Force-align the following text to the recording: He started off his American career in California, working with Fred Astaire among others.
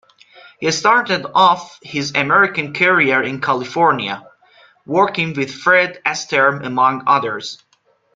He 0.59 0.71
started 0.71 1.27
off 1.35 1.77
his 1.83 2.13
American 2.15 2.73
career 2.73 3.21
in 3.21 3.39
California, 3.39 4.25
working 4.83 5.33
with 5.33 5.53
Fred 5.53 6.01
Astaire 6.03 6.65
among 6.65 7.03
others. 7.05 7.63